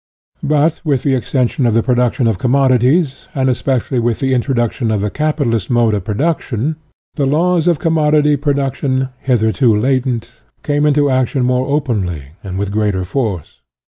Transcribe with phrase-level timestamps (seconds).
[0.41, 4.91] But with the extension of the production of commodities, and especially with the in troduction
[4.91, 6.77] of the capitalist mode of pro duction,
[7.13, 10.31] the laws of commodity production, hitherto latent,
[10.63, 13.61] came into action more openly and with greater force.